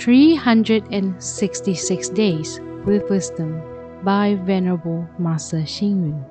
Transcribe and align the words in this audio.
366 0.00 2.08
Days 2.08 2.58
with 2.86 3.10
Wisdom 3.10 3.60
by 4.02 4.34
Venerable 4.34 5.06
Master 5.18 5.58
Xing 5.58 6.08
Yun. 6.08 6.24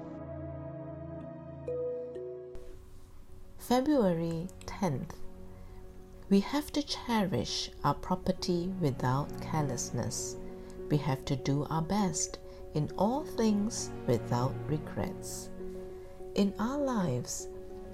February 3.59 4.47
10th. 4.65 5.11
We 6.31 6.39
have 6.39 6.71
to 6.71 6.81
cherish 6.81 7.69
our 7.83 7.93
property 7.93 8.73
without 8.81 9.29
carelessness. 9.39 10.37
We 10.89 10.97
have 10.97 11.23
to 11.25 11.35
do 11.35 11.67
our 11.69 11.83
best 11.83 12.39
in 12.73 12.89
all 12.97 13.23
things 13.23 13.91
without 14.07 14.55
regrets. 14.65 15.51
In 16.33 16.55
our 16.57 16.79
lives, 16.79 17.49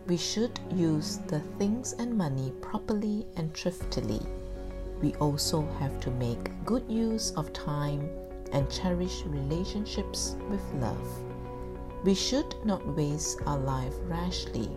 we 0.07 0.15
should 0.15 0.57
use 0.73 1.17
the 1.27 1.41
things 1.59 1.91
and 1.99 2.17
money 2.17 2.53
properly 2.61 3.27
and 3.35 3.53
thriftily. 3.53 4.21
We 5.05 5.13
also 5.21 5.61
have 5.77 5.99
to 5.99 6.09
make 6.09 6.49
good 6.65 6.83
use 6.89 7.29
of 7.37 7.53
time 7.53 8.09
and 8.51 8.67
cherish 8.71 9.21
relationships 9.27 10.35
with 10.49 10.63
love. 10.81 11.07
We 12.03 12.15
should 12.15 12.55
not 12.65 12.83
waste 12.95 13.37
our 13.45 13.59
life 13.59 13.93
rashly. 14.07 14.67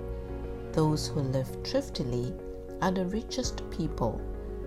Those 0.72 1.08
who 1.08 1.20
live 1.20 1.48
thriftily 1.64 2.34
are 2.82 2.90
the 2.90 3.06
richest 3.06 3.62
people. 3.70 4.20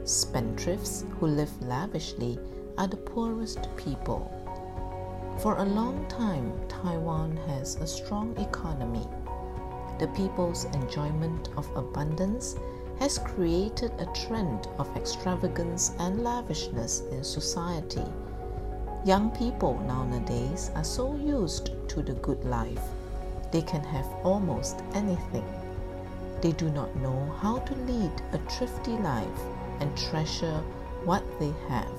Spendthrifts 0.03 1.05
who 1.19 1.27
live 1.27 1.51
lavishly 1.61 2.39
are 2.79 2.87
the 2.87 2.97
poorest 2.97 3.67
people. 3.75 4.33
For 5.43 5.57
a 5.57 5.63
long 5.79 6.07
time, 6.07 6.53
Taiwan 6.69 7.37
has 7.45 7.75
a 7.75 7.85
strong 7.85 8.35
economy. 8.37 9.07
The 9.99 10.07
people's 10.07 10.65
enjoyment 10.73 11.49
of 11.55 11.69
abundance 11.75 12.55
has 13.01 13.17
created 13.17 13.91
a 13.97 14.05
trend 14.13 14.67
of 14.77 14.95
extravagance 14.95 15.91
and 15.97 16.23
lavishness 16.23 17.01
in 17.11 17.23
society. 17.23 18.05
Young 19.03 19.31
people 19.31 19.79
nowadays 19.87 20.69
are 20.75 20.83
so 20.83 21.15
used 21.15 21.71
to 21.87 22.03
the 22.03 22.13
good 22.13 22.45
life, 22.45 22.83
they 23.51 23.63
can 23.63 23.83
have 23.83 24.05
almost 24.23 24.83
anything. 24.93 25.43
They 26.41 26.51
do 26.51 26.69
not 26.69 26.95
know 26.97 27.35
how 27.41 27.57
to 27.57 27.73
lead 27.89 28.11
a 28.33 28.37
thrifty 28.37 28.91
life 28.91 29.41
and 29.79 29.97
treasure 29.97 30.61
what 31.03 31.23
they 31.39 31.51
have. 31.69 31.97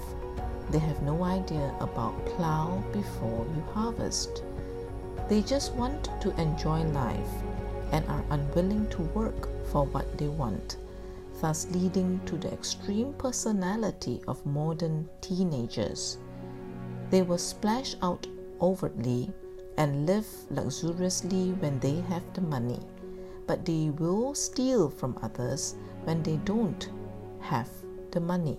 They 0.70 0.78
have 0.78 1.02
no 1.02 1.24
idea 1.24 1.74
about 1.80 2.24
plow 2.26 2.80
before 2.92 3.44
you 3.56 3.62
harvest. 3.74 4.44
They 5.28 5.42
just 5.42 5.74
want 5.74 6.08
to 6.20 6.40
enjoy 6.40 6.82
life 6.84 7.34
and 7.90 8.06
are 8.06 8.24
unwilling 8.30 8.88
to 8.90 9.02
work 9.18 9.48
for 9.66 9.86
what 9.86 10.06
they 10.16 10.28
want, 10.28 10.76
thus 11.42 11.66
leading 11.72 12.20
to 12.24 12.38
the 12.38 12.52
extreme 12.52 13.12
personality 13.14 14.22
of 14.28 14.46
modern 14.46 15.08
teenagers. 15.20 16.18
They 17.10 17.22
will 17.22 17.36
splash 17.36 17.96
out 18.00 18.26
overtly 18.60 19.32
and 19.76 20.06
live 20.06 20.26
luxuriously 20.50 21.52
when 21.54 21.80
they 21.80 22.00
have 22.02 22.22
the 22.32 22.42
money, 22.42 22.78
but 23.48 23.64
they 23.64 23.90
will 23.90 24.34
steal 24.34 24.88
from 24.88 25.18
others 25.20 25.74
when 26.04 26.22
they 26.22 26.36
don't 26.44 26.88
have 27.40 27.68
the 28.12 28.20
money. 28.20 28.56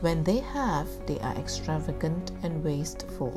When 0.00 0.22
they 0.22 0.38
have, 0.38 0.88
they 1.06 1.18
are 1.18 1.34
extravagant 1.34 2.30
and 2.44 2.62
wasteful. 2.62 3.32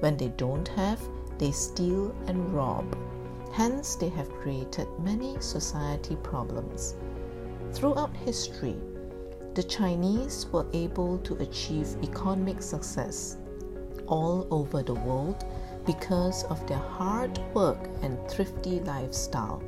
When 0.00 0.16
they 0.16 0.28
don't 0.28 0.66
have, 0.68 1.00
they 1.38 1.50
steal 1.52 2.14
and 2.26 2.52
rob. 2.54 2.96
Hence, 3.52 3.94
they 3.94 4.08
have 4.08 4.30
created 4.40 4.88
many 5.00 5.36
society 5.40 6.16
problems. 6.16 6.94
Throughout 7.72 8.14
history, 8.16 8.76
the 9.54 9.62
Chinese 9.62 10.46
were 10.52 10.66
able 10.72 11.18
to 11.18 11.34
achieve 11.36 11.96
economic 12.02 12.62
success 12.62 13.36
all 14.06 14.46
over 14.50 14.82
the 14.82 14.94
world 14.94 15.44
because 15.86 16.44
of 16.44 16.66
their 16.66 16.78
hard 16.78 17.38
work 17.54 17.78
and 18.02 18.18
thrifty 18.28 18.80
lifestyle. 18.80 19.62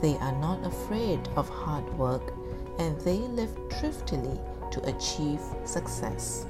They 0.00 0.16
are 0.18 0.38
not 0.40 0.64
afraid 0.64 1.20
of 1.36 1.48
hard 1.48 1.92
work 1.98 2.32
and 2.78 2.98
they 3.00 3.18
live 3.18 3.54
thriftily 3.72 4.38
to 4.70 4.88
achieve 4.88 5.40
success. 5.64 6.46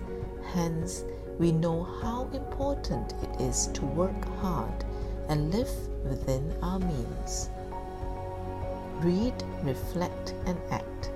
Hence, 0.52 1.04
we 1.38 1.52
know 1.52 1.82
how 2.02 2.28
important 2.32 3.14
it 3.22 3.40
is 3.40 3.68
to 3.68 3.84
work 3.84 4.24
hard 4.40 4.84
and 5.28 5.52
live 5.52 5.70
within 6.04 6.54
our 6.62 6.78
means. 6.78 7.50
Read, 9.06 9.40
reflect, 9.62 10.34
and 10.46 10.58
act. 10.72 11.12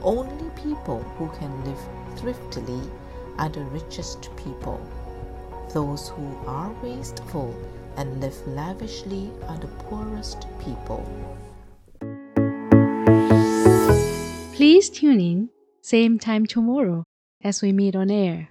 Only 0.00 0.48
people 0.50 1.02
who 1.18 1.28
can 1.40 1.52
live 1.64 1.80
thriftily 2.16 2.88
are 3.36 3.48
the 3.48 3.64
richest 3.64 4.30
people. 4.36 4.80
Those 5.74 6.08
who 6.10 6.38
are 6.46 6.72
wasteful 6.84 7.52
and 7.96 8.20
live 8.20 8.46
lavishly 8.46 9.32
are 9.48 9.58
the 9.58 9.66
poorest 9.88 10.46
people. 10.64 11.02
Please 14.54 14.88
tune 14.88 15.20
in, 15.20 15.50
same 15.82 16.20
time 16.20 16.46
tomorrow 16.46 17.02
as 17.42 17.60
we 17.60 17.72
meet 17.72 17.96
on 17.96 18.08
air. 18.08 18.50